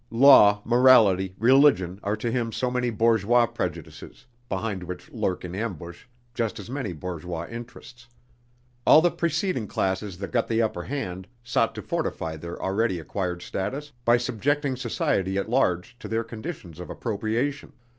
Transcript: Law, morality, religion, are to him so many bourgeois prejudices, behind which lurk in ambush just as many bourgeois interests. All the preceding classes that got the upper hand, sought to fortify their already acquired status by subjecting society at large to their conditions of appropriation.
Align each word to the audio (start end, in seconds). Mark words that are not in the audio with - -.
Law, 0.09 0.63
morality, 0.65 1.35
religion, 1.37 1.99
are 2.01 2.15
to 2.17 2.31
him 2.31 2.51
so 2.51 2.71
many 2.71 2.89
bourgeois 2.89 3.45
prejudices, 3.45 4.25
behind 4.49 4.81
which 4.81 5.11
lurk 5.11 5.45
in 5.45 5.53
ambush 5.53 6.05
just 6.33 6.57
as 6.57 6.71
many 6.71 6.91
bourgeois 6.91 7.45
interests. 7.47 8.07
All 8.87 9.03
the 9.03 9.11
preceding 9.11 9.67
classes 9.67 10.17
that 10.17 10.31
got 10.31 10.47
the 10.47 10.59
upper 10.59 10.85
hand, 10.85 11.27
sought 11.43 11.75
to 11.75 11.83
fortify 11.83 12.35
their 12.35 12.59
already 12.59 12.97
acquired 12.97 13.43
status 13.43 13.91
by 14.03 14.17
subjecting 14.17 14.75
society 14.75 15.37
at 15.37 15.51
large 15.51 15.95
to 15.99 16.07
their 16.07 16.23
conditions 16.23 16.79
of 16.79 16.89
appropriation. 16.89 17.71